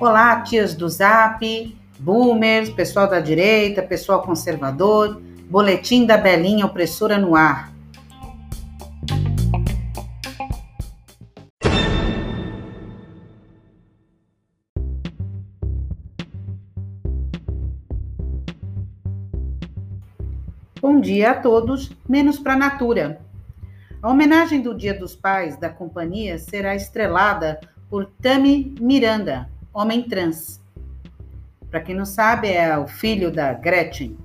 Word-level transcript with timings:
Olá, 0.00 0.40
tias 0.40 0.74
do 0.74 0.88
Zap, 0.88 1.40
boomers, 1.98 2.70
pessoal 2.70 3.08
da 3.08 3.20
direita, 3.20 3.82
pessoal 3.82 4.22
conservador, 4.22 5.22
boletim 5.48 6.04
da 6.04 6.18
Belinha 6.18 6.66
opressora 6.66 7.18
no 7.18 7.36
ar. 7.36 7.72
Bom 20.80 21.00
dia 21.00 21.30
a 21.30 21.34
todos, 21.34 21.92
menos 22.08 22.40
para 22.40 22.54
a 22.54 22.58
Natura. 22.58 23.31
A 24.02 24.10
homenagem 24.10 24.60
do 24.60 24.74
Dia 24.74 24.92
dos 24.92 25.14
Pais 25.14 25.56
da 25.56 25.68
companhia 25.68 26.36
será 26.36 26.74
estrelada 26.74 27.60
por 27.88 28.04
Tami 28.20 28.74
Miranda, 28.80 29.48
homem 29.72 30.02
trans. 30.02 30.60
Para 31.70 31.80
quem 31.80 31.94
não 31.94 32.04
sabe, 32.04 32.48
é 32.48 32.76
o 32.76 32.88
filho 32.88 33.30
da 33.30 33.52
Gretchen. 33.52 34.18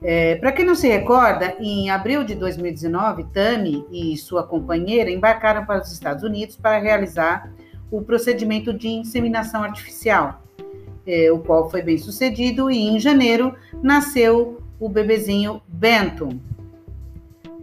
É, 0.00 0.36
Para 0.36 0.52
quem 0.52 0.64
não 0.64 0.76
se 0.76 0.86
recorda, 0.86 1.56
em 1.58 1.90
abril 1.90 2.22
de 2.22 2.36
2019, 2.36 3.24
Tami 3.24 3.84
e 3.90 4.16
sua 4.16 4.44
companheira 4.44 5.10
embarcaram 5.10 5.66
para 5.66 5.82
os 5.82 5.90
Estados 5.90 6.22
Unidos 6.22 6.56
para 6.56 6.78
realizar 6.78 7.52
o 7.90 8.00
procedimento 8.02 8.72
de 8.72 8.86
inseminação 8.86 9.64
artificial, 9.64 10.44
é, 11.04 11.32
o 11.32 11.40
qual 11.40 11.68
foi 11.68 11.82
bem 11.82 11.98
sucedido, 11.98 12.70
e 12.70 12.78
em 12.78 13.00
janeiro 13.00 13.52
nasceu 13.82 14.62
o 14.78 14.88
bebezinho 14.88 15.60
Benton. 15.66 16.38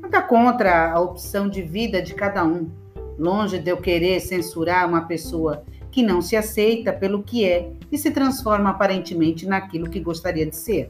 Nada 0.10 0.22
contra 0.22 0.94
a 0.94 1.02
opção 1.02 1.50
de 1.50 1.62
vida 1.62 2.02
de 2.02 2.14
cada 2.14 2.42
um. 2.42 2.72
Longe 3.20 3.60
de 3.60 3.70
eu 3.70 3.76
querer 3.76 4.22
censurar 4.22 4.88
uma 4.88 5.02
pessoa 5.02 5.66
que 5.92 6.02
não 6.02 6.22
se 6.22 6.38
aceita 6.38 6.94
pelo 6.94 7.22
que 7.22 7.44
é 7.44 7.74
e 7.92 7.98
se 7.98 8.10
transforma 8.10 8.70
aparentemente 8.70 9.46
naquilo 9.46 9.90
que 9.90 10.00
gostaria 10.00 10.46
de 10.46 10.56
ser. 10.56 10.90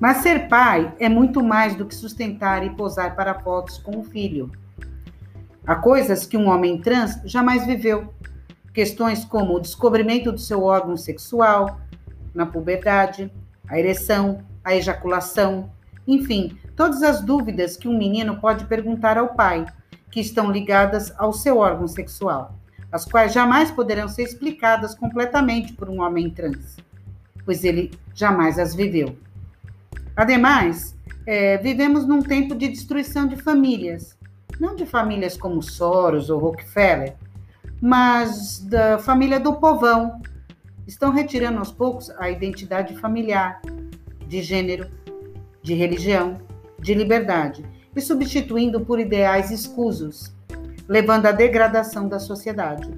Mas 0.00 0.16
ser 0.16 0.48
pai 0.48 0.92
é 0.98 1.08
muito 1.08 1.44
mais 1.44 1.76
do 1.76 1.86
que 1.86 1.94
sustentar 1.94 2.66
e 2.66 2.70
posar 2.70 3.14
para 3.14 3.38
fotos 3.38 3.78
com 3.78 4.00
o 4.00 4.02
filho. 4.02 4.50
Há 5.64 5.76
coisas 5.76 6.26
que 6.26 6.36
um 6.36 6.48
homem 6.48 6.80
trans 6.80 7.20
jamais 7.24 7.64
viveu. 7.64 8.12
Questões 8.74 9.24
como 9.24 9.54
o 9.54 9.60
descobrimento 9.60 10.32
do 10.32 10.40
seu 10.40 10.64
órgão 10.64 10.96
sexual, 10.96 11.80
na 12.34 12.44
puberdade, 12.44 13.30
a 13.68 13.78
ereção, 13.78 14.42
a 14.64 14.74
ejaculação, 14.74 15.70
enfim, 16.04 16.58
todas 16.78 17.02
as 17.02 17.20
dúvidas 17.20 17.76
que 17.76 17.88
um 17.88 17.98
menino 17.98 18.36
pode 18.36 18.64
perguntar 18.66 19.18
ao 19.18 19.34
pai, 19.34 19.66
que 20.12 20.20
estão 20.20 20.48
ligadas 20.48 21.12
ao 21.18 21.32
seu 21.32 21.58
órgão 21.58 21.88
sexual, 21.88 22.54
as 22.92 23.04
quais 23.04 23.32
jamais 23.32 23.68
poderão 23.68 24.06
ser 24.06 24.22
explicadas 24.22 24.94
completamente 24.94 25.72
por 25.72 25.90
um 25.90 26.00
homem 26.00 26.30
trans, 26.30 26.76
pois 27.44 27.64
ele 27.64 27.90
jamais 28.14 28.60
as 28.60 28.76
viveu. 28.76 29.18
Ademais, 30.14 30.96
é, 31.26 31.58
vivemos 31.58 32.06
num 32.06 32.22
tempo 32.22 32.54
de 32.54 32.68
destruição 32.68 33.26
de 33.26 33.34
famílias, 33.34 34.16
não 34.60 34.76
de 34.76 34.86
famílias 34.86 35.36
como 35.36 35.60
Soros 35.60 36.30
ou 36.30 36.38
Rockefeller, 36.38 37.16
mas 37.80 38.60
da 38.60 39.00
família 39.00 39.40
do 39.40 39.54
povão. 39.54 40.22
Estão 40.86 41.10
retirando 41.10 41.58
aos 41.58 41.72
poucos 41.72 42.08
a 42.18 42.30
identidade 42.30 42.96
familiar, 42.96 43.60
de 44.28 44.42
gênero, 44.42 44.88
de 45.60 45.74
religião, 45.74 46.38
de 46.78 46.94
liberdade, 46.94 47.64
e 47.94 48.00
substituindo 48.00 48.80
por 48.80 49.00
ideais 49.00 49.50
escusos, 49.50 50.32
levando 50.88 51.26
à 51.26 51.32
degradação 51.32 52.08
da 52.08 52.18
sociedade. 52.18 52.88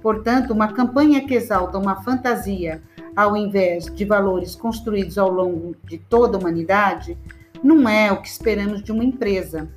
Portanto, 0.00 0.52
uma 0.52 0.72
campanha 0.72 1.26
que 1.26 1.34
exalta 1.34 1.78
uma 1.78 2.02
fantasia 2.02 2.80
ao 3.16 3.34
invés 3.34 3.86
de 3.86 4.04
valores 4.04 4.54
construídos 4.54 5.16
ao 5.16 5.30
longo 5.30 5.74
de 5.84 5.96
toda 5.96 6.36
a 6.36 6.40
humanidade, 6.40 7.16
não 7.64 7.88
é 7.88 8.12
o 8.12 8.20
que 8.20 8.28
esperamos 8.28 8.82
de 8.82 8.92
uma 8.92 9.02
empresa, 9.02 9.68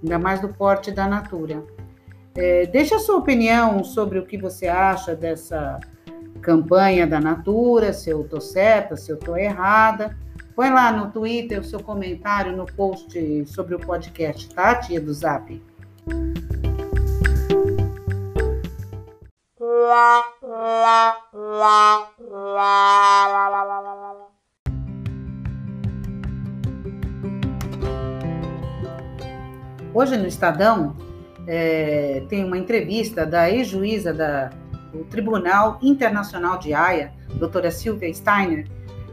ainda 0.00 0.18
mais 0.20 0.40
do 0.40 0.48
porte 0.48 0.92
da 0.92 1.08
Natura. 1.08 1.64
É, 2.36 2.66
deixa 2.66 2.96
a 2.96 3.00
sua 3.00 3.16
opinião 3.16 3.82
sobre 3.82 4.20
o 4.20 4.24
que 4.24 4.38
você 4.38 4.68
acha 4.68 5.16
dessa 5.16 5.80
campanha 6.40 7.06
da 7.06 7.20
Natura, 7.20 7.92
se 7.92 8.08
eu 8.10 8.22
estou 8.22 8.40
certa, 8.40 8.96
se 8.96 9.10
eu 9.10 9.16
estou 9.16 9.36
errada. 9.36 10.16
Põe 10.54 10.70
lá 10.70 10.92
no 10.92 11.10
Twitter 11.10 11.58
o 11.58 11.64
seu 11.64 11.82
comentário 11.82 12.56
no 12.56 12.64
post 12.64 13.44
sobre 13.46 13.74
o 13.74 13.78
podcast, 13.80 14.54
tá, 14.54 14.76
tia 14.76 15.00
do 15.00 15.12
Zap? 15.12 15.60
Hoje 29.92 30.16
no 30.16 30.28
Estadão 30.28 30.96
é, 31.48 32.24
tem 32.28 32.44
uma 32.44 32.56
entrevista 32.56 33.26
da 33.26 33.50
ex-juíza 33.50 34.14
do 34.92 35.04
Tribunal 35.06 35.80
Internacional 35.82 36.58
de 36.58 36.72
Haia, 36.72 37.12
doutora 37.40 37.72
Silvia 37.72 38.12
Steiner, 38.14 38.68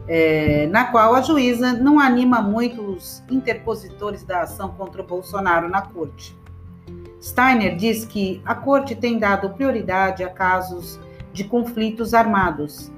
é, 0.08 0.66
na 0.66 0.84
qual 0.84 1.14
a 1.14 1.22
juíza 1.22 1.72
não 1.72 1.98
anima 1.98 2.40
muito 2.40 2.82
os 2.82 3.22
interpositores 3.30 4.24
da 4.24 4.42
ação 4.42 4.70
contra 4.70 5.02
o 5.02 5.06
Bolsonaro 5.06 5.68
na 5.68 5.82
corte. 5.82 6.36
Steiner 7.20 7.76
diz 7.76 8.04
que 8.04 8.42
a 8.44 8.54
corte 8.54 8.96
tem 8.96 9.18
dado 9.18 9.50
prioridade 9.50 10.24
a 10.24 10.28
casos 10.28 10.98
de 11.32 11.44
conflitos 11.44 12.14
armados 12.14 12.90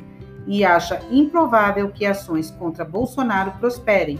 e 0.46 0.64
acha 0.64 1.00
improvável 1.10 1.90
que 1.90 2.06
ações 2.06 2.50
contra 2.50 2.84
Bolsonaro 2.84 3.52
prosperem, 3.60 4.18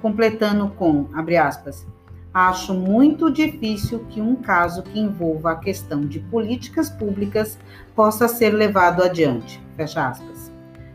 completando 0.00 0.68
com, 0.70 1.08
abre 1.12 1.36
aspas, 1.36 1.86
acho 2.32 2.72
muito 2.72 3.30
difícil 3.30 4.06
que 4.08 4.20
um 4.20 4.36
caso 4.36 4.82
que 4.82 4.98
envolva 4.98 5.52
a 5.52 5.56
questão 5.56 6.00
de 6.00 6.20
políticas 6.20 6.88
públicas 6.88 7.58
possa 7.94 8.28
ser 8.28 8.50
levado 8.50 9.02
adiante. 9.02 9.60
Fecha 9.76 10.08
aspas. 10.08 10.51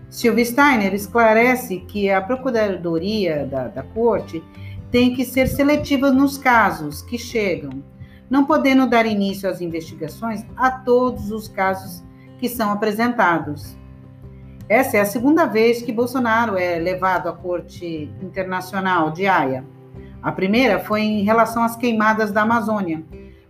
Silvia 0.09 0.45
Steiner 0.45 0.93
esclarece 0.93 1.79
que 1.79 2.09
a 2.09 2.21
Procuradoria 2.21 3.45
da, 3.45 3.67
da 3.67 3.83
Corte 3.83 4.43
tem 4.89 5.13
que 5.13 5.25
ser 5.25 5.47
seletiva 5.47 6.11
nos 6.11 6.37
casos 6.37 7.01
que 7.01 7.17
chegam, 7.17 7.83
não 8.29 8.45
podendo 8.45 8.87
dar 8.87 9.05
início 9.05 9.49
às 9.49 9.59
investigações 9.59 10.45
a 10.55 10.71
todos 10.71 11.31
os 11.31 11.47
casos 11.47 12.03
que 12.39 12.47
são 12.47 12.71
apresentados. 12.71 13.75
Essa 14.69 14.97
é 14.97 15.01
a 15.01 15.05
segunda 15.05 15.45
vez 15.45 15.81
que 15.81 15.91
Bolsonaro 15.91 16.57
é 16.57 16.77
levado 16.77 17.27
à 17.27 17.33
Corte 17.33 18.09
Internacional 18.21 19.11
de 19.11 19.27
Haia. 19.27 19.65
A 20.21 20.31
primeira 20.31 20.79
foi 20.79 21.01
em 21.01 21.23
relação 21.23 21.63
às 21.63 21.75
queimadas 21.75 22.31
da 22.31 22.41
Amazônia, 22.41 23.03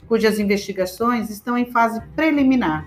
cujas 0.08 0.40
investigações 0.40 1.30
estão 1.30 1.58
em 1.58 1.66
fase 1.66 2.02
preliminar. 2.16 2.86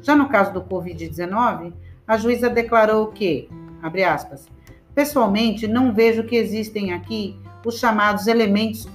Já 0.00 0.16
no 0.16 0.28
caso 0.28 0.52
do 0.52 0.62
Covid-19, 0.62 1.72
a 2.06 2.16
juíza 2.16 2.48
declarou 2.48 3.08
que, 3.08 3.48
abre 3.82 4.04
aspas, 4.04 4.46
pessoalmente 4.94 5.66
não 5.66 5.92
vejo 5.92 6.24
que 6.24 6.36
existem 6.36 6.92
aqui 6.92 7.38
os 7.64 7.78
chamados 7.78 8.26
elementos 8.26 8.88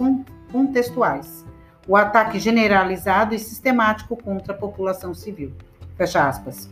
contextuais, 0.51 1.45
o 1.87 1.95
ataque 1.95 2.39
generalizado 2.39 3.35
e 3.35 3.39
sistemático 3.39 4.15
contra 4.15 4.53
a 4.53 4.57
população 4.57 5.13
civil. 5.13 5.51
Fecha 5.97 6.27
aspas. 6.27 6.69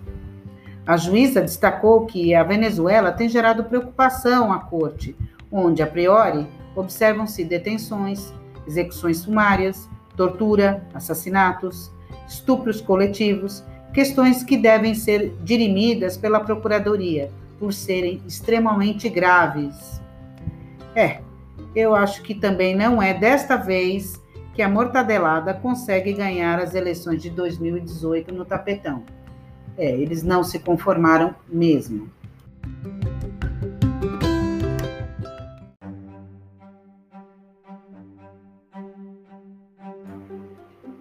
A 0.87 0.97
juíza 0.97 1.41
destacou 1.41 2.05
que 2.05 2.33
a 2.33 2.43
Venezuela 2.43 3.11
tem 3.11 3.27
gerado 3.27 3.65
preocupação 3.65 4.51
à 4.51 4.59
corte, 4.59 5.15
onde, 5.51 5.83
a 5.83 5.87
priori, 5.87 6.47
observam-se 6.75 7.43
detenções, 7.43 8.33
execuções 8.65 9.17
sumárias, 9.17 9.89
tortura, 10.15 10.87
assassinatos, 10.93 11.91
estupros 12.27 12.81
coletivos, 12.81 13.63
questões 13.93 14.43
que 14.43 14.57
devem 14.57 14.93
ser 14.93 15.35
dirimidas 15.43 16.17
pela 16.17 16.39
Procuradoria 16.39 17.31
por 17.59 17.73
serem 17.73 18.21
extremamente 18.27 19.09
graves. 19.09 20.01
É, 20.95 21.19
eu 21.75 21.95
acho 21.95 22.21
que 22.23 22.33
também 22.33 22.75
não 22.75 23.01
é 23.01 23.13
desta 23.13 23.55
vez 23.55 24.19
que 24.53 24.61
a 24.61 24.69
mortadelada 24.69 25.53
consegue 25.53 26.13
ganhar 26.13 26.59
as 26.59 26.75
eleições 26.75 27.21
de 27.21 27.29
2018 27.29 28.33
no 28.33 28.45
tapetão. 28.45 29.03
É, 29.77 29.89
eles 29.91 30.23
não 30.23 30.43
se 30.43 30.59
conformaram 30.59 31.33
mesmo. 31.47 32.09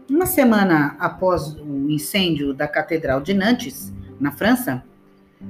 Uma 0.08 0.26
semana 0.26 0.96
após 0.98 1.56
incêndio 1.90 2.52
da 2.52 2.68
Catedral 2.68 3.20
de 3.20 3.34
Nantes, 3.34 3.92
na 4.20 4.32
França, 4.32 4.82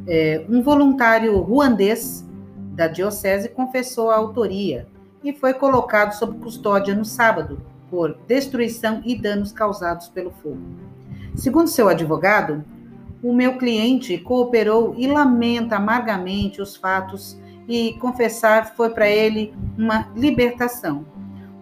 é, 0.06 0.44
um 0.48 0.62
voluntário 0.62 1.38
ruandês 1.40 2.24
da 2.74 2.86
diocese 2.86 3.48
confessou 3.48 4.10
a 4.10 4.16
autoria 4.16 4.86
e 5.24 5.32
foi 5.32 5.54
colocado 5.54 6.12
sob 6.12 6.38
custódia 6.38 6.94
no 6.94 7.04
sábado, 7.04 7.60
por 7.90 8.16
destruição 8.26 9.02
e 9.04 9.16
danos 9.16 9.50
causados 9.50 10.08
pelo 10.08 10.30
fogo. 10.30 10.60
Segundo 11.34 11.68
seu 11.68 11.88
advogado, 11.88 12.64
o 13.22 13.32
meu 13.32 13.56
cliente 13.58 14.16
cooperou 14.18 14.94
e 14.96 15.06
lamenta 15.06 15.76
amargamente 15.76 16.60
os 16.60 16.76
fatos 16.76 17.38
e 17.66 17.94
confessar 17.94 18.74
foi 18.76 18.90
para 18.90 19.08
ele 19.08 19.52
uma 19.76 20.08
libertação. 20.14 21.04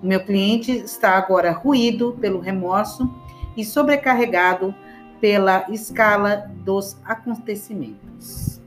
O 0.03 0.07
meu 0.07 0.25
cliente 0.25 0.71
está 0.73 1.17
agora 1.17 1.51
ruído 1.53 2.17
pelo 2.21 2.41
remorso 2.41 3.11
e 3.57 3.65
sobrecarregado 3.65 4.75
pela 5.21 5.67
escala 5.71 6.51
dos 6.65 6.97
acontecimentos. 7.05 8.61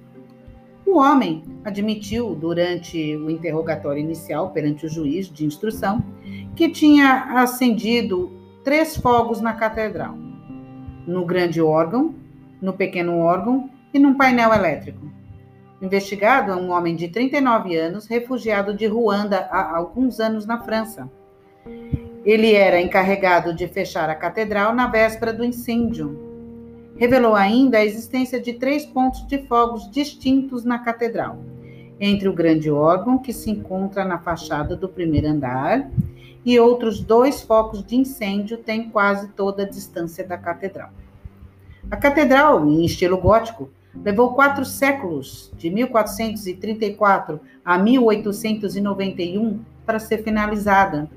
O 0.85 0.97
homem 0.97 1.43
admitiu 1.63 2.33
durante 2.33 3.15
o 3.15 3.29
interrogatório 3.29 4.01
inicial 4.01 4.49
perante 4.49 4.87
o 4.87 4.89
juiz 4.89 5.31
de 5.31 5.45
instrução 5.45 6.03
que 6.55 6.69
tinha 6.69 7.41
acendido 7.41 8.31
três 8.63 8.97
fogos 8.97 9.39
na 9.39 9.53
catedral: 9.53 10.15
no 11.05 11.25
grande 11.25 11.61
órgão, 11.61 12.15
no 12.59 12.73
pequeno 12.73 13.19
órgão 13.19 13.69
e 13.93 13.99
num 13.99 14.15
painel 14.15 14.51
elétrico. 14.51 15.09
Investigado 15.81 16.51
é 16.51 16.55
um 16.55 16.71
homem 16.71 16.95
de 16.95 17.07
39 17.07 17.75
anos, 17.77 18.07
refugiado 18.07 18.73
de 18.73 18.85
Ruanda 18.85 19.47
há 19.49 19.77
alguns 19.77 20.19
anos 20.19 20.45
na 20.45 20.59
França. 20.59 21.09
Ele 22.29 22.53
era 22.53 22.79
encarregado 22.79 23.53
de 23.53 23.67
fechar 23.67 24.07
a 24.09 24.13
catedral 24.13 24.75
na 24.75 24.85
véspera 24.85 25.33
do 25.33 25.43
incêndio 25.43 26.29
revelou 26.99 27.33
ainda 27.33 27.77
a 27.77 27.85
existência 27.85 28.39
de 28.41 28.53
três 28.53 28.85
pontos 28.85 29.25
de 29.25 29.37
fogos 29.47 29.89
distintos 29.89 30.65
na 30.65 30.77
catedral, 30.77 31.39
entre 31.97 32.27
o 32.27 32.33
grande 32.33 32.69
órgão, 32.69 33.17
que 33.17 33.31
se 33.31 33.49
encontra 33.49 34.03
na 34.03 34.19
fachada 34.19 34.75
do 34.75 34.89
primeiro 34.89 35.29
andar, 35.29 35.89
e 36.45 36.59
outros 36.59 36.99
dois 36.99 37.41
focos 37.41 37.83
de 37.85 37.95
incêndio 37.95 38.57
têm 38.57 38.89
quase 38.89 39.29
toda 39.29 39.63
a 39.63 39.69
distância 39.69 40.27
da 40.27 40.37
catedral. 40.37 40.89
A 41.89 41.95
catedral, 41.95 42.67
em 42.67 42.83
estilo 42.83 43.17
gótico, 43.17 43.69
levou 44.03 44.33
quatro 44.33 44.65
séculos, 44.65 45.53
de 45.57 45.69
1434 45.69 47.39
a 47.63 47.77
1891, 47.77 49.61
para 49.85 49.99
ser 49.99 50.21
finalizada. 50.21 51.09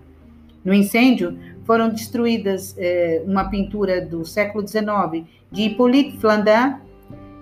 No 0.65 0.73
incêndio, 0.73 1.39
foram 1.65 1.89
destruídas 1.89 2.75
eh, 2.79 3.23
uma 3.27 3.49
pintura 3.49 4.01
do 4.01 4.25
século 4.25 4.67
XIX 4.67 5.25
de 5.51 5.63
Hippolyte 5.63 6.17
Flandin 6.19 6.77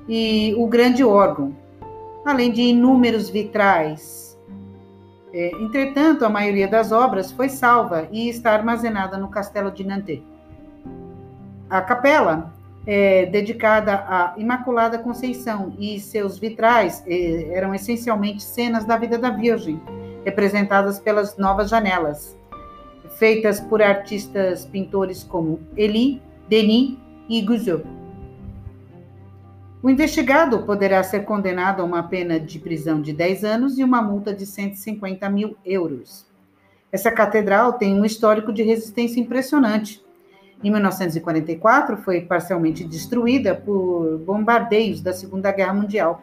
e 0.08 0.54
o 0.56 0.66
grande 0.66 1.04
órgão, 1.04 1.54
além 2.24 2.50
de 2.50 2.62
inúmeros 2.62 3.30
vitrais. 3.30 4.38
É, 5.32 5.52
entretanto, 5.60 6.24
a 6.24 6.28
maioria 6.28 6.66
das 6.66 6.90
obras 6.90 7.30
foi 7.30 7.48
salva 7.48 8.08
e 8.10 8.28
está 8.28 8.52
armazenada 8.52 9.16
no 9.16 9.28
Castelo 9.28 9.70
de 9.70 9.84
Nantes. 9.84 10.20
A 11.68 11.80
capela 11.80 12.52
é 12.86 13.26
dedicada 13.26 13.94
à 14.08 14.34
Imaculada 14.36 14.98
Conceição 14.98 15.72
e 15.78 16.00
seus 16.00 16.38
vitrais 16.38 17.04
é, 17.06 17.54
eram 17.54 17.72
essencialmente 17.74 18.42
cenas 18.42 18.84
da 18.84 18.96
vida 18.96 19.16
da 19.16 19.30
Virgem, 19.30 19.80
representadas 20.24 20.98
pelas 20.98 21.36
novas 21.36 21.70
janelas, 21.70 22.36
feitas 23.20 23.60
por 23.60 23.82
artistas 23.82 24.64
pintores 24.64 25.22
como 25.22 25.60
Elie, 25.76 26.22
Denis 26.48 26.96
e 27.28 27.42
Guzot. 27.42 27.84
O 29.82 29.90
investigado 29.90 30.62
poderá 30.62 31.02
ser 31.02 31.26
condenado 31.26 31.82
a 31.82 31.84
uma 31.84 32.02
pena 32.02 32.40
de 32.40 32.58
prisão 32.58 32.98
de 33.02 33.12
10 33.12 33.44
anos 33.44 33.78
e 33.78 33.84
uma 33.84 34.00
multa 34.00 34.32
de 34.32 34.46
150 34.46 35.28
mil 35.28 35.54
euros. 35.66 36.26
Essa 36.90 37.10
catedral 37.10 37.74
tem 37.74 37.94
um 37.94 38.06
histórico 38.06 38.54
de 38.54 38.62
resistência 38.62 39.20
impressionante. 39.20 40.02
Em 40.64 40.70
1944, 40.70 41.98
foi 41.98 42.22
parcialmente 42.22 42.84
destruída 42.84 43.54
por 43.54 44.16
bombardeios 44.18 45.02
da 45.02 45.12
Segunda 45.12 45.52
Guerra 45.52 45.74
Mundial. 45.74 46.22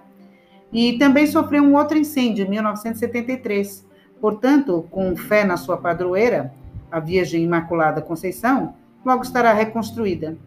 E 0.74 0.98
também 0.98 1.28
sofreu 1.28 1.62
um 1.62 1.76
outro 1.76 1.96
incêndio 1.96 2.46
em 2.46 2.50
1973. 2.50 3.86
Portanto, 4.20 4.88
com 4.90 5.16
fé 5.16 5.44
na 5.44 5.58
sua 5.58 5.78
padroeira, 5.78 6.54
a 6.92 7.00
Virgem 7.00 7.44
Imaculada 7.44 8.02
Conceição, 8.02 8.76
logo 9.06 9.24
estará 9.24 9.54
reconstruída. 9.54 10.38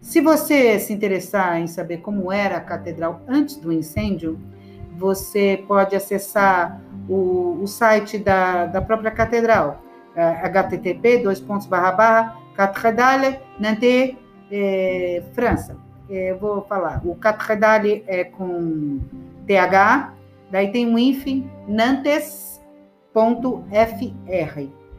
Se 0.00 0.20
você 0.20 0.78
se 0.78 0.92
interessar 0.92 1.60
em 1.60 1.66
saber 1.66 1.98
como 1.98 2.30
era 2.30 2.56
a 2.56 2.60
catedral 2.60 3.22
antes 3.26 3.56
do 3.56 3.72
incêndio, 3.72 4.38
você 4.96 5.64
pode 5.66 5.96
acessar 5.96 6.80
o, 7.08 7.58
o 7.62 7.66
site 7.66 8.18
da, 8.18 8.66
da 8.66 8.82
própria 8.82 9.10
catedral, 9.10 9.82
http 10.14 11.18
dois 11.18 11.40
pontos 11.40 11.66
é, 16.08 16.32
eu 16.32 16.38
vou 16.38 16.62
falar, 16.62 17.00
o 17.04 17.14
Cathédrale 17.14 18.04
é 18.06 18.24
com 18.24 19.00
TH, 19.46 20.12
daí 20.50 20.70
tem 20.70 20.86
um 20.86 20.98
if 20.98 21.24
nantes.fr, 21.66 22.58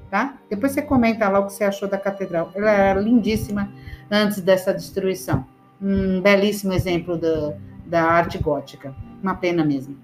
tá? 0.10 0.38
Depois 0.50 0.72
você 0.72 0.82
comenta 0.82 1.28
lá 1.30 1.40
o 1.40 1.48
que 1.48 1.54
você 1.54 1.64
achou 1.64 1.88
da 1.88 1.98
catedral. 1.98 2.52
Ela 2.56 2.72
era 2.72 3.00
lindíssima, 3.00 3.72
antes 4.10 4.42
dessa 4.42 4.74
destruição. 4.74 5.46
Um 5.82 6.22
belíssimo 6.22 6.74
exemplo 6.74 7.18
da, 7.18 7.54
da 7.86 8.04
arte 8.04 8.38
gótica. 8.38 8.96
Uma 9.22 9.36
pena 9.36 9.64
mesmo. 9.64 9.98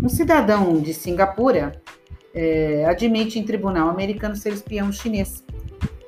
Um 0.00 0.08
cidadão 0.08 0.80
de 0.80 0.94
Singapura 0.94 1.82
é, 2.32 2.86
admite 2.86 3.38
em 3.38 3.44
tribunal 3.44 3.88
americano 3.88 4.36
ser 4.36 4.52
espião 4.52 4.92
chinês. 4.92 5.44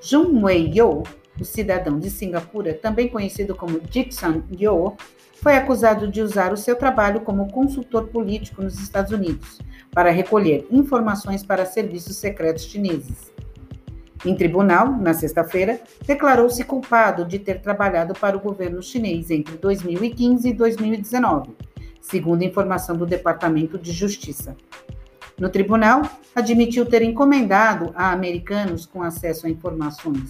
Jun 0.01 0.43
Wei-yo, 0.43 1.03
o 1.41 1.45
cidadão 1.45 1.99
de 1.99 2.11
Singapura, 2.11 2.75
também 2.75 3.09
conhecido 3.09 3.55
como 3.55 3.81
Dixon 3.81 4.43
Yo, 4.53 4.95
foi 5.43 5.57
acusado 5.57 6.07
de 6.07 6.21
usar 6.21 6.53
o 6.53 6.57
seu 6.57 6.77
trabalho 6.77 7.23
como 7.23 7.51
consultor 7.51 8.09
político 8.09 8.63
nos 8.63 8.79
Estados 8.79 9.11
Unidos 9.11 9.59
para 9.91 10.11
recolher 10.11 10.67
informações 10.71 11.43
para 11.43 11.65
serviços 11.65 12.17
secretos 12.17 12.65
chineses. 12.65 13.33
Em 14.25 14.37
tribunal, 14.37 14.93
na 14.99 15.15
sexta-feira, 15.15 15.81
declarou-se 16.07 16.63
culpado 16.65 17.25
de 17.25 17.39
ter 17.39 17.63
trabalhado 17.63 18.13
para 18.13 18.37
o 18.37 18.41
governo 18.41 18.83
chinês 18.83 19.31
entre 19.31 19.57
2015 19.57 20.47
e 20.47 20.53
2019, 20.53 21.53
segundo 22.03 22.43
informação 22.43 22.95
do 22.97 23.07
Departamento 23.07 23.79
de 23.79 23.93
Justiça. 23.93 24.55
No 25.39 25.49
tribunal, 25.49 26.03
admitiu 26.35 26.85
ter 26.85 27.01
encomendado 27.01 27.93
a 27.95 28.13
americanos 28.13 28.85
com 28.85 29.03
acesso 29.03 29.47
a 29.47 29.51
informações 29.51 30.29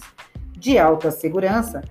de 0.61 0.77
alta 0.77 1.09
segurança 1.09 1.81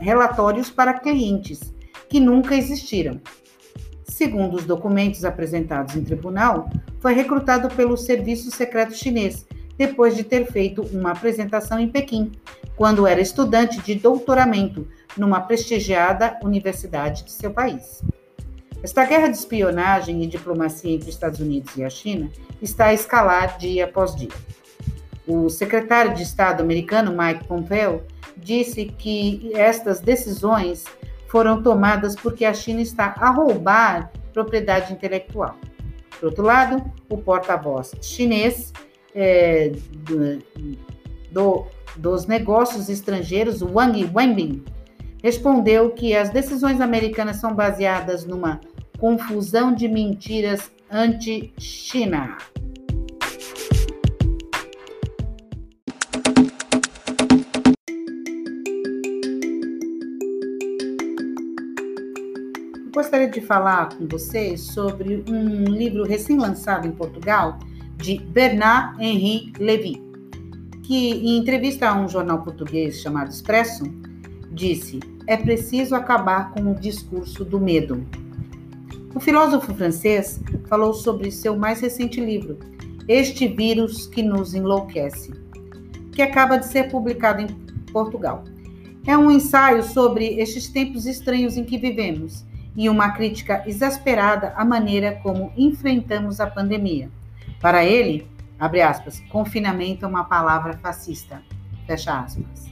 relatórios 0.00 0.70
para 0.70 0.98
clientes 0.98 1.74
que 2.08 2.18
nunca 2.18 2.56
existiram. 2.56 3.20
Segundo 4.02 4.56
os 4.56 4.64
documentos 4.64 5.26
apresentados 5.26 5.94
em 5.94 6.02
tribunal, 6.02 6.70
foi 7.00 7.12
recrutado 7.12 7.68
pelo 7.74 7.98
Serviço 7.98 8.50
Secreto 8.50 8.94
Chinês 8.94 9.46
depois 9.76 10.16
de 10.16 10.24
ter 10.24 10.50
feito 10.50 10.82
uma 10.92 11.12
apresentação 11.12 11.78
em 11.78 11.88
Pequim, 11.88 12.32
quando 12.76 13.06
era 13.06 13.20
estudante 13.20 13.78
de 13.80 13.94
doutoramento 13.94 14.88
numa 15.16 15.40
prestigiada 15.40 16.38
universidade 16.42 17.24
de 17.24 17.32
seu 17.32 17.50
país. 17.50 18.02
Esta 18.82 19.04
guerra 19.04 19.28
de 19.28 19.36
espionagem 19.36 20.22
e 20.22 20.26
diplomacia 20.26 20.92
entre 20.92 21.08
os 21.08 21.14
Estados 21.14 21.40
Unidos 21.40 21.76
e 21.76 21.84
a 21.84 21.90
China 21.90 22.30
está 22.62 22.86
a 22.86 22.94
escalar 22.94 23.58
dia 23.58 23.84
após 23.84 24.16
dia. 24.16 24.30
O 25.26 25.48
secretário 25.48 26.14
de 26.14 26.22
Estado 26.22 26.62
americano 26.62 27.16
Mike 27.16 27.46
Pompeo 27.46 28.02
disse 28.36 28.86
que 28.86 29.52
estas 29.54 30.00
decisões 30.00 30.84
foram 31.28 31.62
tomadas 31.62 32.16
porque 32.16 32.44
a 32.44 32.52
China 32.52 32.80
está 32.80 33.14
a 33.18 33.30
roubar 33.30 34.10
propriedade 34.32 34.92
intelectual. 34.92 35.56
Por 36.18 36.26
outro 36.26 36.44
lado, 36.44 36.82
o 37.08 37.16
porta-voz 37.16 37.92
chinês 38.00 38.72
é, 39.14 39.72
do, 39.92 40.42
do, 41.30 41.66
dos 41.96 42.26
negócios 42.26 42.88
estrangeiros, 42.88 43.62
Wang 43.62 44.10
Wenbin, 44.14 44.64
respondeu 45.22 45.90
que 45.90 46.14
as 46.14 46.30
decisões 46.30 46.80
americanas 46.80 47.36
são 47.36 47.54
baseadas 47.54 48.24
numa 48.24 48.60
confusão 48.98 49.74
de 49.74 49.88
mentiras 49.88 50.70
anti-China. 50.90 52.36
Gostaria 62.92 63.28
de 63.28 63.40
falar 63.40 63.96
com 63.96 64.06
vocês 64.06 64.60
sobre 64.60 65.24
um 65.28 65.64
livro 65.64 66.04
recém-lançado 66.04 66.88
em 66.88 66.92
Portugal 66.92 67.58
de 67.96 68.18
Bernard 68.18 69.02
Henri 69.02 69.52
Lévy, 69.58 70.02
que 70.82 71.12
em 71.12 71.36
entrevista 71.38 71.88
a 71.88 71.94
um 71.94 72.08
jornal 72.08 72.42
português 72.42 73.00
chamado 73.00 73.30
Expresso, 73.30 73.84
disse: 74.50 74.98
é 75.26 75.36
preciso 75.36 75.94
acabar 75.94 76.52
com 76.52 76.72
o 76.72 76.74
discurso 76.74 77.44
do 77.44 77.60
medo. 77.60 78.04
O 79.14 79.20
filósofo 79.20 79.72
francês 79.74 80.40
falou 80.68 80.92
sobre 80.92 81.30
seu 81.30 81.56
mais 81.56 81.80
recente 81.80 82.20
livro, 82.20 82.58
Este 83.06 83.46
Vírus 83.46 84.06
que 84.06 84.22
Nos 84.22 84.54
Enlouquece, 84.54 85.32
que 86.12 86.22
acaba 86.22 86.56
de 86.56 86.66
ser 86.66 86.90
publicado 86.90 87.42
em 87.42 87.46
Portugal. 87.92 88.42
É 89.06 89.16
um 89.16 89.30
ensaio 89.30 89.82
sobre 89.82 90.40
estes 90.40 90.68
tempos 90.68 91.06
estranhos 91.06 91.56
em 91.56 91.64
que 91.64 91.78
vivemos 91.78 92.44
e 92.76 92.88
uma 92.88 93.10
crítica 93.10 93.62
exasperada 93.66 94.52
à 94.56 94.64
maneira 94.64 95.18
como 95.22 95.52
enfrentamos 95.56 96.40
a 96.40 96.46
pandemia. 96.46 97.10
Para 97.60 97.84
ele, 97.84 98.26
abre 98.58 98.82
aspas, 98.82 99.20
confinamento 99.28 100.04
é 100.04 100.08
uma 100.08 100.24
palavra 100.24 100.78
fascista, 100.78 101.42
fecha 101.86 102.18
aspas. 102.18 102.70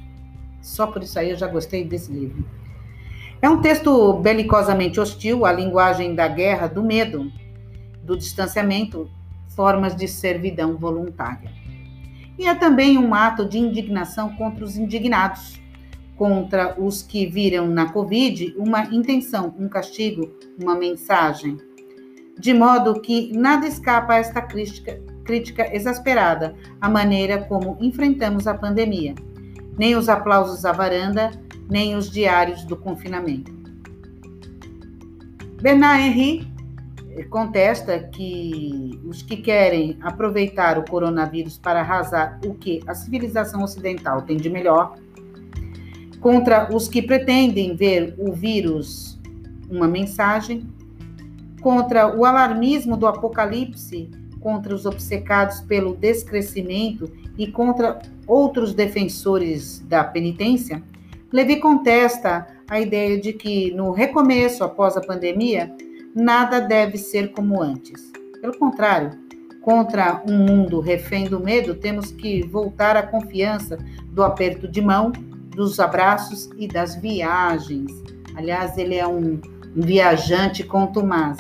Só 0.62 0.86
por 0.86 1.02
isso 1.02 1.18
aí 1.18 1.30
eu 1.30 1.36
já 1.36 1.46
gostei 1.46 1.84
desse 1.84 2.12
livro. 2.12 2.44
É 3.40 3.48
um 3.48 3.60
texto 3.60 4.14
belicosamente 4.14 4.98
hostil 4.98 5.46
à 5.46 5.52
linguagem 5.52 6.14
da 6.14 6.26
guerra, 6.26 6.66
do 6.66 6.82
medo, 6.82 7.30
do 8.02 8.16
distanciamento, 8.16 9.08
formas 9.54 9.94
de 9.94 10.08
servidão 10.08 10.76
voluntária. 10.76 11.50
E 12.38 12.46
é 12.46 12.54
também 12.54 12.98
um 12.98 13.14
ato 13.14 13.48
de 13.48 13.58
indignação 13.58 14.34
contra 14.36 14.64
os 14.64 14.76
indignados, 14.76 15.60
contra 16.18 16.74
os 16.78 17.00
que 17.00 17.24
viram 17.26 17.68
na 17.68 17.92
Covid 17.92 18.54
uma 18.58 18.82
intenção, 18.92 19.54
um 19.56 19.68
castigo, 19.68 20.28
uma 20.60 20.74
mensagem. 20.74 21.56
De 22.36 22.52
modo 22.52 23.00
que 23.00 23.32
nada 23.32 23.66
escapa 23.66 24.14
a 24.14 24.18
esta 24.18 24.42
crítica, 24.42 25.00
crítica 25.24 25.74
exasperada 25.74 26.54
à 26.80 26.88
maneira 26.88 27.38
como 27.44 27.78
enfrentamos 27.80 28.46
a 28.46 28.54
pandemia. 28.54 29.14
Nem 29.78 29.94
os 29.94 30.08
aplausos 30.08 30.64
à 30.64 30.72
varanda, 30.72 31.30
nem 31.70 31.94
os 31.94 32.10
diários 32.10 32.64
do 32.64 32.76
confinamento. 32.76 33.56
Bernard 35.60 36.02
Henry 36.02 36.58
contesta 37.30 37.98
que 37.98 39.00
os 39.04 39.22
que 39.22 39.36
querem 39.36 39.98
aproveitar 40.00 40.78
o 40.78 40.84
coronavírus 40.84 41.58
para 41.58 41.80
arrasar 41.80 42.40
o 42.44 42.54
que 42.54 42.80
a 42.86 42.94
civilização 42.94 43.62
ocidental 43.62 44.22
tem 44.22 44.36
de 44.36 44.48
melhor, 44.48 44.96
contra 46.20 46.74
os 46.74 46.88
que 46.88 47.02
pretendem 47.02 47.76
ver 47.76 48.14
o 48.18 48.32
vírus 48.32 49.18
uma 49.70 49.86
mensagem, 49.86 50.66
contra 51.60 52.16
o 52.16 52.24
alarmismo 52.24 52.96
do 52.96 53.06
apocalipse, 53.06 54.10
contra 54.40 54.74
os 54.74 54.86
obcecados 54.86 55.60
pelo 55.60 55.94
descrescimento 55.94 57.10
e 57.36 57.46
contra 57.46 57.98
outros 58.26 58.72
defensores 58.74 59.80
da 59.80 60.04
penitência, 60.04 60.82
Levi 61.30 61.56
contesta 61.56 62.46
a 62.68 62.80
ideia 62.80 63.20
de 63.20 63.32
que 63.32 63.70
no 63.72 63.90
recomeço 63.90 64.64
após 64.64 64.96
a 64.96 65.00
pandemia, 65.00 65.74
nada 66.14 66.60
deve 66.60 66.96
ser 66.96 67.32
como 67.32 67.62
antes. 67.62 68.10
Pelo 68.40 68.56
contrário, 68.56 69.10
contra 69.60 70.22
um 70.26 70.38
mundo 70.38 70.80
refém 70.80 71.26
do 71.28 71.38
medo, 71.38 71.74
temos 71.74 72.10
que 72.10 72.42
voltar 72.46 72.96
à 72.96 73.02
confiança 73.02 73.78
do 74.10 74.22
aperto 74.22 74.66
de 74.66 74.80
mão, 74.80 75.12
dos 75.58 75.80
abraços 75.80 76.48
e 76.56 76.68
das 76.68 76.94
viagens. 76.94 77.90
Aliás, 78.36 78.78
ele 78.78 78.94
é 78.94 79.04
um, 79.04 79.40
um 79.76 79.82
viajante 79.82 80.62
contumaz 80.62 81.36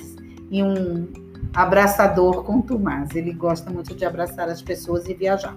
e 0.50 0.60
um 0.60 1.06
abraçador 1.54 2.42
contumaz. 2.42 3.14
Ele 3.14 3.32
gosta 3.32 3.70
muito 3.70 3.94
de 3.94 4.04
abraçar 4.04 4.48
as 4.48 4.60
pessoas 4.60 5.08
e 5.08 5.14
viajar. 5.14 5.56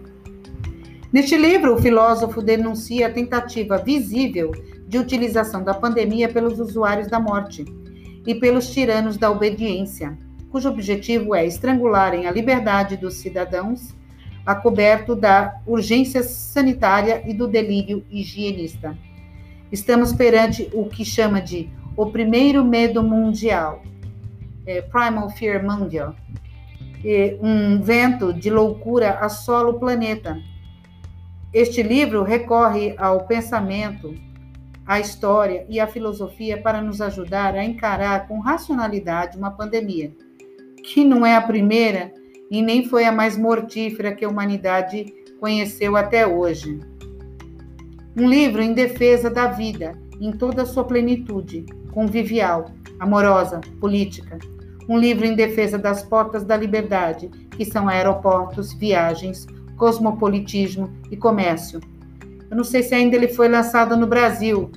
Neste 1.12 1.36
livro, 1.36 1.74
o 1.74 1.82
filósofo 1.82 2.40
denuncia 2.40 3.08
a 3.08 3.12
tentativa 3.12 3.80
visível 3.80 4.52
de 4.88 5.00
utilização 5.00 5.64
da 5.64 5.74
pandemia 5.74 6.30
pelos 6.30 6.60
usuários 6.60 7.08
da 7.08 7.20
morte 7.20 7.66
e 8.28 8.36
pelos 8.36 8.70
tiranos 8.70 9.18
da 9.18 9.32
obediência, 9.32 10.16
cujo 10.52 10.70
objetivo 10.70 11.34
é 11.34 11.48
estrangularem 11.48 12.28
a 12.28 12.32
liberdade 12.32 12.96
dos 12.96 13.16
cidadãos 13.16 13.92
a 14.46 14.56
coberto 14.56 15.16
da 15.16 15.60
urgência 15.66 16.24
sanitária 16.24 17.24
e 17.26 17.34
do 17.34 17.48
delírio 17.48 18.04
higienista. 18.10 18.98
Estamos 19.72 20.12
perante 20.14 20.70
o 20.74 20.86
que 20.86 21.06
chama 21.06 21.42
de 21.42 21.70
o 21.96 22.08
primeiro 22.08 22.64
medo 22.64 23.04
mundial, 23.04 23.84
é, 24.66 24.82
Primal 24.82 25.30
Fear 25.30 25.64
Mondial, 25.64 26.16
é, 27.04 27.38
um 27.42 27.82
vento 27.82 28.34
de 28.34 28.50
loucura 28.50 29.12
assola 29.20 29.70
o 29.70 29.80
planeta 29.80 30.38
este 31.54 31.84
livro 31.84 32.24
recorre 32.24 32.96
ao 32.98 33.26
pensamento, 33.26 34.16
à 34.88 35.02
história 35.02 35.66
e 35.68 35.82
à 35.82 35.88
filosofia 35.88 36.62
para 36.62 36.82
nos 36.82 37.02
ajudar 37.02 37.56
a 37.56 37.64
encarar 37.64 38.26
com 38.26 38.40
racionalidade 38.40 39.38
uma 39.38 39.52
pandemia, 39.52 40.14
que 40.82 41.04
não 41.04 41.26
é 41.26 41.36
a 41.36 41.42
primeira 41.42 42.14
e 42.52 42.62
nem 42.62 42.86
foi 42.86 43.06
a 43.06 43.12
mais 43.14 43.38
mortífera 43.38 44.14
que 44.14 44.26
a 44.26 44.30
humanidade 44.30 45.06
conheceu 45.40 45.96
até 45.96 46.28
hoje. 46.28 46.82
Um 48.16 48.30
livro 48.30 48.62
em 48.62 48.74
defesa 48.74 49.30
da 49.30 49.48
vida, 49.48 49.94
em 50.20 50.34
toda 50.34 50.64
a 50.64 50.66
sua 50.66 50.84
plenitude, 50.84 51.66
convivial, 51.94 52.66
amorosa, 53.00 53.62
política. 53.80 54.38
Um 54.90 55.00
livro 55.00 55.26
em 55.26 55.34
defesa 55.34 55.78
das 55.78 56.04
portas 56.04 56.44
da 56.44 56.58
liberdade, 56.58 57.30
que 57.52 57.64
são 57.64 57.88
aeroportos, 57.88 58.74
viagens, 58.74 59.48
cosmopolitismo 59.78 60.92
e 61.10 61.16
comércio. 61.16 61.80
Eu 62.50 62.58
não 62.58 62.66
sei 62.66 62.84
se 62.84 62.94
ainda 62.94 63.16
ele 63.16 63.30
foi 63.30 63.48
lançado 63.48 63.96
no 63.96 64.06
Brasil, 64.06 64.70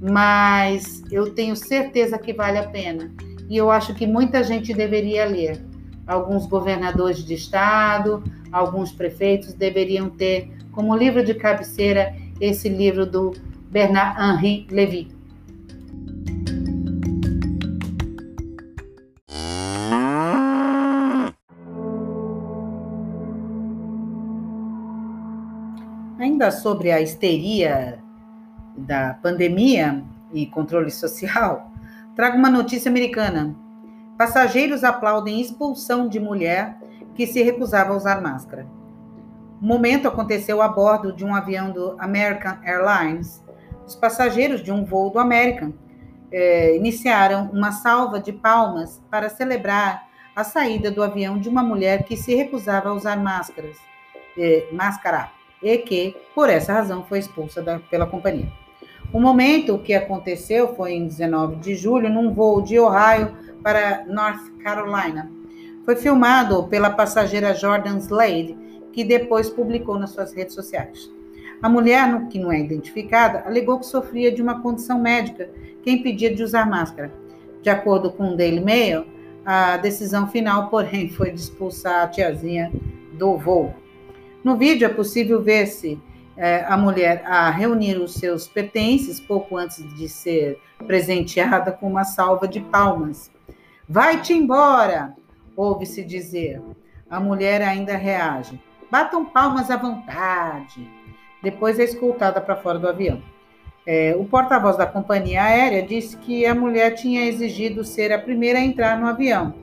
mas 0.00 1.02
eu 1.10 1.34
tenho 1.34 1.56
certeza 1.56 2.16
que 2.18 2.32
vale 2.32 2.58
a 2.58 2.68
pena. 2.68 3.12
E 3.48 3.56
eu 3.56 3.68
acho 3.68 3.94
que 3.94 4.06
muita 4.06 4.44
gente 4.44 4.72
deveria 4.72 5.24
ler. 5.24 5.65
Alguns 6.06 6.46
governadores 6.46 7.24
de 7.24 7.34
estado, 7.34 8.22
alguns 8.52 8.92
prefeitos 8.92 9.52
deveriam 9.52 10.08
ter 10.08 10.50
como 10.70 10.94
livro 10.94 11.24
de 11.24 11.34
cabeceira 11.34 12.14
esse 12.40 12.68
livro 12.68 13.04
do 13.04 13.32
Bernard 13.70 14.20
Henri 14.20 14.66
Lévy. 14.70 15.08
Ainda 26.18 26.50
sobre 26.50 26.92
a 26.92 27.00
histeria 27.00 27.98
da 28.76 29.14
pandemia 29.14 30.04
e 30.32 30.46
controle 30.46 30.90
social, 30.90 31.70
trago 32.14 32.36
uma 32.36 32.50
notícia 32.50 32.90
americana. 32.90 33.56
Passageiros 34.16 34.82
aplaudem 34.82 35.40
expulsão 35.40 36.08
de 36.08 36.18
mulher 36.18 36.78
que 37.14 37.26
se 37.26 37.42
recusava 37.42 37.92
a 37.92 37.96
usar 37.96 38.20
máscara. 38.22 38.66
O 39.60 39.66
momento 39.66 40.08
aconteceu 40.08 40.62
a 40.62 40.68
bordo 40.68 41.12
de 41.12 41.24
um 41.24 41.34
avião 41.34 41.70
do 41.70 41.96
American 41.98 42.56
Airlines. 42.64 43.42
Os 43.86 43.94
passageiros 43.94 44.62
de 44.62 44.72
um 44.72 44.84
voo 44.84 45.10
do 45.10 45.18
American 45.18 45.72
eh, 46.32 46.76
iniciaram 46.76 47.50
uma 47.52 47.72
salva 47.72 48.18
de 48.18 48.32
palmas 48.32 49.02
para 49.10 49.28
celebrar 49.28 50.06
a 50.34 50.44
saída 50.44 50.90
do 50.90 51.02
avião 51.02 51.38
de 51.38 51.48
uma 51.48 51.62
mulher 51.62 52.04
que 52.04 52.16
se 52.16 52.34
recusava 52.34 52.90
a 52.90 52.94
usar 52.94 53.16
máscaras, 53.16 53.76
eh, 54.38 54.66
máscara 54.72 55.30
e 55.62 55.76
que, 55.78 56.16
por 56.34 56.50
essa 56.50 56.72
razão, 56.72 57.04
foi 57.04 57.18
expulsa 57.18 57.62
da, 57.62 57.78
pela 57.78 58.06
companhia. 58.06 58.50
O 59.16 59.18
momento 59.18 59.78
que 59.78 59.94
aconteceu 59.94 60.74
foi 60.74 60.92
em 60.92 61.06
19 61.06 61.56
de 61.56 61.74
julho, 61.74 62.10
num 62.10 62.34
voo 62.34 62.60
de 62.60 62.78
Ohio 62.78 63.34
para 63.62 64.04
North 64.06 64.52
Carolina. 64.62 65.32
Foi 65.86 65.96
filmado 65.96 66.64
pela 66.64 66.90
passageira 66.90 67.54
Jordan 67.54 67.96
Slade, 67.96 68.54
que 68.92 69.02
depois 69.02 69.48
publicou 69.48 69.98
nas 69.98 70.10
suas 70.10 70.34
redes 70.34 70.54
sociais. 70.54 71.10
A 71.62 71.68
mulher, 71.70 72.28
que 72.28 72.38
não 72.38 72.52
é 72.52 72.60
identificada, 72.60 73.42
alegou 73.46 73.80
que 73.80 73.86
sofria 73.86 74.30
de 74.30 74.42
uma 74.42 74.60
condição 74.60 75.00
médica 75.00 75.48
que 75.82 75.90
impedia 75.90 76.34
de 76.34 76.42
usar 76.42 76.68
máscara. 76.68 77.10
De 77.62 77.70
acordo 77.70 78.12
com 78.12 78.34
o 78.34 78.36
Daily 78.36 78.60
Mail, 78.60 79.06
a 79.46 79.78
decisão 79.78 80.28
final, 80.28 80.68
porém, 80.68 81.08
foi 81.08 81.30
de 81.30 81.40
expulsar 81.40 82.02
a 82.04 82.08
tiazinha 82.08 82.70
do 83.14 83.38
voo. 83.38 83.72
No 84.44 84.58
vídeo 84.58 84.84
é 84.84 84.90
possível 84.90 85.42
ver-se 85.42 85.98
é, 86.36 86.64
a 86.68 86.76
mulher 86.76 87.22
a 87.26 87.50
reunir 87.50 87.96
os 87.96 88.14
seus 88.14 88.46
pertences 88.46 89.18
pouco 89.18 89.56
antes 89.56 89.82
de 89.94 90.08
ser 90.08 90.60
presenteada 90.86 91.72
com 91.72 91.88
uma 91.88 92.04
salva 92.04 92.46
de 92.46 92.60
palmas. 92.60 93.30
Vai-te 93.88 94.32
embora! 94.32 95.14
Ouve-se 95.56 96.04
dizer. 96.04 96.60
A 97.08 97.18
mulher 97.18 97.62
ainda 97.62 97.96
reage. 97.96 98.60
Batam 98.90 99.24
palmas 99.24 99.70
à 99.70 99.76
vontade. 99.76 100.86
Depois 101.42 101.78
é 101.78 101.84
escoltada 101.84 102.40
para 102.40 102.56
fora 102.56 102.78
do 102.78 102.88
avião. 102.88 103.22
É, 103.86 104.14
o 104.18 104.24
porta-voz 104.24 104.76
da 104.76 104.84
companhia 104.84 105.44
aérea 105.44 105.82
disse 105.82 106.16
que 106.16 106.44
a 106.44 106.54
mulher 106.54 106.94
tinha 106.94 107.24
exigido 107.24 107.84
ser 107.84 108.12
a 108.12 108.18
primeira 108.18 108.58
a 108.58 108.62
entrar 108.62 108.98
no 108.98 109.06
avião 109.06 109.54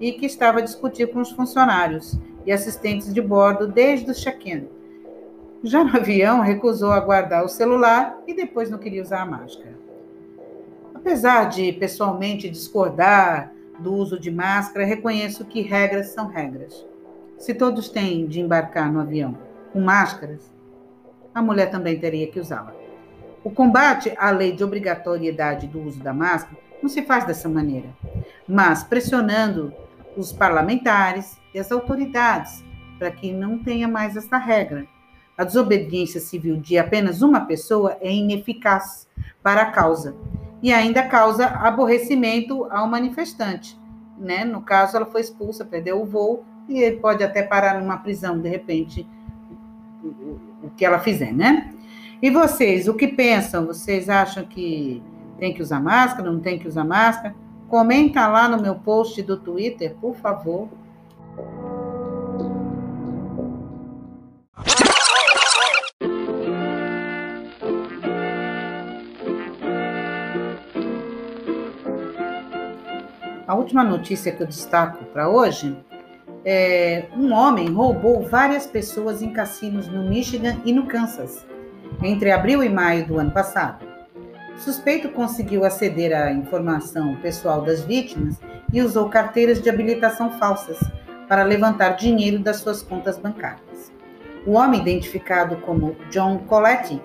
e 0.00 0.12
que 0.12 0.26
estava 0.26 0.58
a 0.58 0.62
discutir 0.62 1.12
com 1.12 1.20
os 1.20 1.30
funcionários 1.30 2.18
e 2.46 2.52
assistentes 2.52 3.12
de 3.12 3.20
bordo 3.20 3.66
desde 3.66 4.10
o 4.10 4.14
check-in. 4.14 4.66
Já 5.66 5.82
no 5.82 5.96
avião, 5.96 6.42
recusou 6.42 6.92
a 6.92 7.00
guardar 7.00 7.44
o 7.44 7.48
celular 7.48 8.16
e 8.24 8.32
depois 8.32 8.70
não 8.70 8.78
queria 8.78 9.02
usar 9.02 9.22
a 9.22 9.26
máscara. 9.26 9.74
Apesar 10.94 11.48
de 11.48 11.72
pessoalmente 11.72 12.48
discordar 12.48 13.52
do 13.80 13.92
uso 13.92 14.16
de 14.16 14.30
máscara, 14.30 14.86
reconheço 14.86 15.44
que 15.44 15.62
regras 15.62 16.10
são 16.10 16.28
regras. 16.28 16.86
Se 17.36 17.52
todos 17.52 17.88
têm 17.88 18.28
de 18.28 18.40
embarcar 18.40 18.92
no 18.92 19.00
avião 19.00 19.36
com 19.72 19.80
máscaras, 19.80 20.52
a 21.34 21.42
mulher 21.42 21.68
também 21.68 21.98
teria 21.98 22.28
que 22.28 22.38
usá-la. 22.38 22.72
O 23.42 23.50
combate 23.50 24.14
à 24.18 24.30
lei 24.30 24.52
de 24.52 24.62
obrigatoriedade 24.62 25.66
do 25.66 25.82
uso 25.82 25.98
da 25.98 26.14
máscara 26.14 26.62
não 26.80 26.88
se 26.88 27.02
faz 27.02 27.24
dessa 27.24 27.48
maneira, 27.48 27.88
mas 28.46 28.84
pressionando 28.84 29.74
os 30.16 30.32
parlamentares 30.32 31.36
e 31.52 31.58
as 31.58 31.72
autoridades 31.72 32.64
para 33.00 33.10
que 33.10 33.32
não 33.32 33.58
tenha 33.58 33.88
mais 33.88 34.16
essa 34.16 34.38
regra. 34.38 34.86
A 35.36 35.44
desobediência 35.44 36.20
civil 36.20 36.56
de 36.56 36.78
apenas 36.78 37.22
uma 37.22 37.40
pessoa 37.40 37.96
é 38.00 38.12
ineficaz 38.12 39.06
para 39.42 39.62
a 39.62 39.70
causa 39.70 40.16
e 40.62 40.72
ainda 40.72 41.02
causa 41.02 41.46
aborrecimento 41.46 42.64
ao 42.70 42.88
manifestante. 42.88 43.78
Né? 44.18 44.44
No 44.44 44.62
caso, 44.62 44.96
ela 44.96 45.06
foi 45.06 45.20
expulsa, 45.20 45.64
perdeu 45.64 46.00
o 46.00 46.06
voo 46.06 46.44
e 46.68 46.82
ele 46.82 46.96
pode 46.96 47.22
até 47.22 47.42
parar 47.42 47.80
numa 47.80 47.98
prisão, 47.98 48.40
de 48.40 48.48
repente, 48.48 49.06
o 50.62 50.70
que 50.76 50.84
ela 50.84 50.98
fizer, 50.98 51.32
né? 51.32 51.72
E 52.20 52.30
vocês, 52.30 52.88
o 52.88 52.94
que 52.94 53.08
pensam? 53.08 53.66
Vocês 53.66 54.08
acham 54.08 54.44
que 54.44 55.02
tem 55.38 55.52
que 55.52 55.62
usar 55.62 55.80
máscara, 55.80 56.30
não 56.30 56.40
tem 56.40 56.58
que 56.58 56.66
usar 56.66 56.84
máscara? 56.84 57.34
Comenta 57.68 58.26
lá 58.26 58.48
no 58.48 58.60
meu 58.60 58.76
post 58.76 59.20
do 59.22 59.36
Twitter, 59.36 59.94
por 60.00 60.14
favor. 60.16 60.68
Última 73.56 73.82
notícia 73.82 74.32
que 74.32 74.42
eu 74.42 74.46
destaco 74.46 75.04
para 75.06 75.28
hoje 75.28 75.76
é 76.44 77.06
um 77.16 77.32
homem 77.32 77.68
roubou 77.72 78.22
várias 78.22 78.66
pessoas 78.66 79.20
em 79.20 79.32
cassinos 79.32 79.88
no 79.88 80.02
Michigan 80.04 80.60
e 80.64 80.72
no 80.72 80.86
Kansas 80.86 81.44
entre 82.02 82.30
abril 82.30 82.62
e 82.62 82.68
maio 82.68 83.06
do 83.06 83.18
ano 83.18 83.30
passado. 83.30 83.86
O 84.54 84.58
suspeito 84.58 85.08
conseguiu 85.10 85.64
aceder 85.64 86.14
à 86.14 86.32
informação 86.32 87.16
pessoal 87.16 87.62
das 87.62 87.82
vítimas 87.82 88.40
e 88.72 88.80
usou 88.80 89.08
carteiras 89.08 89.60
de 89.60 89.68
habilitação 89.68 90.32
falsas 90.38 90.78
para 91.28 91.42
levantar 91.42 91.90
dinheiro 91.90 92.38
das 92.38 92.56
suas 92.56 92.82
contas 92.82 93.18
bancárias. 93.18 93.92
O 94.46 94.52
homem, 94.52 94.80
identificado 94.80 95.56
como 95.58 95.96
John 96.10 96.38
Coletti, 96.46 97.02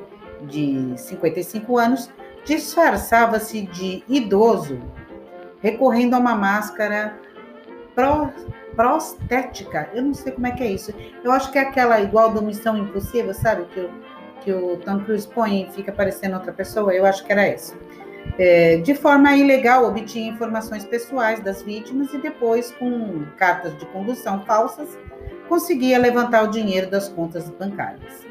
de 0.47 0.93
55 0.95 1.77
anos, 1.77 2.09
disfarçava-se 2.45 3.63
de 3.63 4.03
idoso 4.07 4.79
recorrendo 5.61 6.15
a 6.15 6.19
uma 6.19 6.35
máscara 6.35 7.17
pró, 7.95 8.29
prostética. 8.75 9.89
Eu 9.93 10.03
não 10.03 10.13
sei 10.13 10.31
como 10.31 10.47
é 10.47 10.51
que 10.51 10.63
é 10.63 10.71
isso. 10.71 10.93
Eu 11.23 11.31
acho 11.31 11.51
que 11.51 11.57
é 11.57 11.61
aquela 11.61 11.99
igual 12.01 12.31
do 12.31 12.41
Missão 12.41 12.77
Impossível, 12.77 13.33
sabe? 13.33 13.65
Que, 13.65 13.89
que 14.41 14.53
o 14.53 14.77
Tom 14.77 14.99
Cruise 15.01 15.27
põe 15.27 15.63
e 15.63 15.71
fica 15.71 15.91
parecendo 15.91 16.35
outra 16.35 16.51
pessoa. 16.51 16.93
Eu 16.93 17.05
acho 17.05 17.25
que 17.25 17.31
era 17.31 17.47
isso. 17.47 17.77
É, 18.37 18.77
de 18.77 18.95
forma 18.95 19.35
ilegal, 19.35 19.85
obtinha 19.85 20.29
informações 20.29 20.85
pessoais 20.85 21.39
das 21.41 21.61
vítimas 21.61 22.13
e 22.13 22.17
depois, 22.17 22.71
com 22.71 23.25
cartas 23.37 23.77
de 23.77 23.85
condução 23.87 24.43
falsas, 24.45 24.97
conseguia 25.47 25.97
levantar 25.97 26.43
o 26.43 26.47
dinheiro 26.47 26.89
das 26.89 27.09
contas 27.09 27.49
bancárias. 27.49 28.25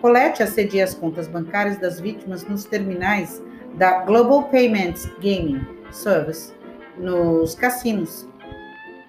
Colette 0.00 0.42
acedia 0.42 0.84
as 0.84 0.94
contas 0.94 1.26
bancárias 1.26 1.78
das 1.78 1.98
vítimas 1.98 2.44
nos 2.44 2.64
terminais 2.64 3.42
da 3.74 4.02
Global 4.02 4.44
Payments 4.44 5.06
Gaming 5.20 5.66
Service, 5.90 6.52
nos 6.98 7.54
cassinos. 7.54 8.28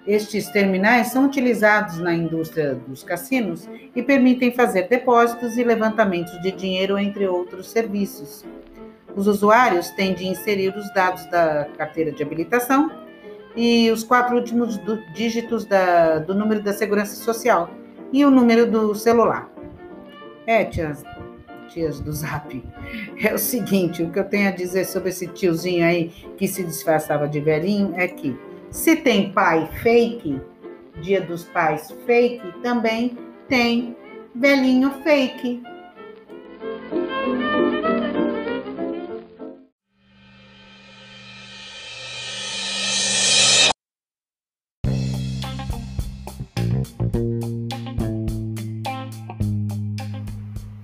Estes 0.06 0.48
terminais 0.48 1.08
são 1.08 1.26
utilizados 1.26 1.98
na 1.98 2.14
indústria 2.14 2.74
dos 2.74 3.02
cassinos 3.02 3.68
e 3.94 4.02
permitem 4.02 4.52
fazer 4.52 4.88
depósitos 4.88 5.56
e 5.56 5.62
levantamentos 5.62 6.32
de 6.40 6.50
dinheiro, 6.52 6.98
entre 6.98 7.26
outros 7.26 7.70
serviços. 7.70 8.44
Os 9.14 9.26
usuários 9.26 9.90
têm 9.90 10.14
de 10.14 10.26
inserir 10.26 10.74
os 10.76 10.92
dados 10.94 11.24
da 11.26 11.66
carteira 11.76 12.12
de 12.12 12.22
habilitação 12.22 12.90
e 13.54 13.90
os 13.90 14.04
quatro 14.04 14.36
últimos 14.36 14.80
dígitos 15.14 15.64
da, 15.64 16.18
do 16.18 16.34
número 16.34 16.62
da 16.62 16.72
segurança 16.72 17.16
social 17.16 17.70
e 18.12 18.24
o 18.24 18.30
número 18.30 18.70
do 18.70 18.94
celular. 18.94 19.50
É, 20.46 20.64
tias, 20.64 21.02
tias 21.72 22.00
do 22.00 22.12
Zap, 22.12 22.62
é 23.22 23.34
o 23.34 23.38
seguinte: 23.38 24.02
o 24.02 24.10
que 24.10 24.18
eu 24.18 24.24
tenho 24.24 24.48
a 24.48 24.52
dizer 24.52 24.84
sobre 24.84 25.10
esse 25.10 25.26
tiozinho 25.26 25.84
aí 25.84 26.10
que 26.36 26.46
se 26.46 26.62
disfarçava 26.64 27.28
de 27.28 27.40
velhinho 27.40 27.94
é 27.96 28.06
que 28.06 28.36
se 28.70 28.96
tem 28.96 29.32
pai 29.32 29.68
fake, 29.82 30.40
dia 31.02 31.20
dos 31.20 31.44
pais 31.44 31.90
fake, 32.06 32.52
também 32.62 33.16
tem 33.48 33.96
velhinho 34.34 34.90
fake. 35.02 35.62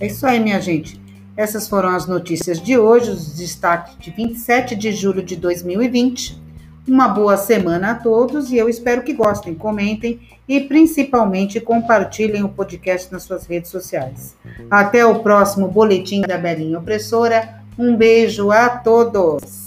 É 0.06 0.08
isso 0.08 0.24
aí, 0.24 0.38
minha 0.38 0.60
gente. 0.60 1.00
Essas 1.36 1.68
foram 1.68 1.88
as 1.88 2.06
notícias 2.06 2.62
de 2.62 2.78
hoje, 2.78 3.10
os 3.10 3.34
destaques 3.34 3.98
de 3.98 4.12
27 4.12 4.76
de 4.76 4.92
julho 4.92 5.20
de 5.20 5.34
2020. 5.34 6.40
Uma 6.86 7.08
boa 7.08 7.36
semana 7.36 7.90
a 7.90 7.94
todos 7.96 8.52
e 8.52 8.56
eu 8.56 8.68
espero 8.68 9.02
que 9.02 9.12
gostem, 9.12 9.52
comentem 9.52 10.20
e 10.48 10.60
principalmente 10.60 11.58
compartilhem 11.58 12.44
o 12.44 12.48
podcast 12.48 13.12
nas 13.12 13.24
suas 13.24 13.46
redes 13.46 13.68
sociais. 13.68 14.36
Até 14.70 15.04
o 15.04 15.18
próximo 15.18 15.66
Boletim 15.66 16.20
da 16.20 16.38
Belinha 16.38 16.78
Opressora. 16.78 17.60
Um 17.76 17.96
beijo 17.96 18.52
a 18.52 18.68
todos! 18.68 19.65